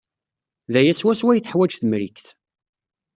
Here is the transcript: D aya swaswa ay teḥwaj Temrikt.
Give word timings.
D 0.71 0.73
aya 0.79 0.93
swaswa 0.99 1.29
ay 1.31 1.41
teḥwaj 1.41 1.71
Temrikt. 1.75 2.27